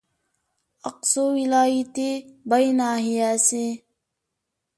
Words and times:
ئاقسۇ 0.89 1.25
ۋىلايىتى 1.35 2.07
باي 2.55 2.67
ناھىيەسى 2.81 3.63